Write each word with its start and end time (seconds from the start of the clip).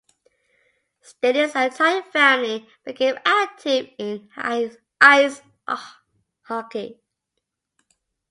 Stanley's 1.01 1.53
entire 1.55 2.01
family 2.01 2.67
became 2.83 3.19
active 3.23 3.87
in 3.99 4.29
ice 4.99 5.43
hockey. 6.43 6.99